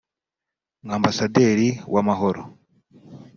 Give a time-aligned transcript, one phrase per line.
[0.83, 2.41] nka ambasaderi w’amahoro